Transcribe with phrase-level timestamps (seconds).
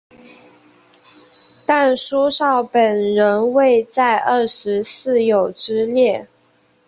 [1.67, 6.27] 但苏绍本人未在二十四友之列。